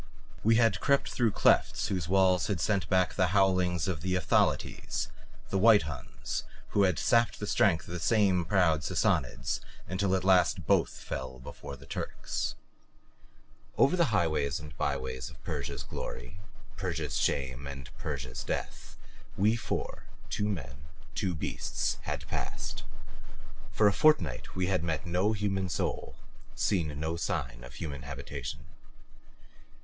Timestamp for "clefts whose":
1.33-2.07